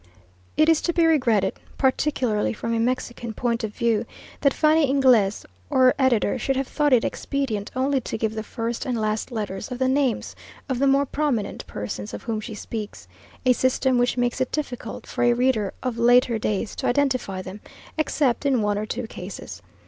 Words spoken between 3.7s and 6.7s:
view) that Fanny Inglis, or her editor, should have